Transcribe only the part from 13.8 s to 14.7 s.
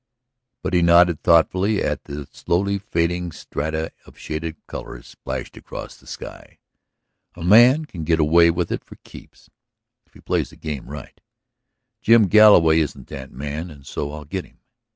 so I'll get him.